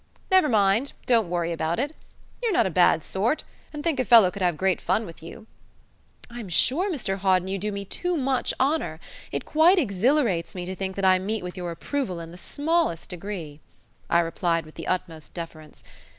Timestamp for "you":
5.21-5.45, 7.47-7.59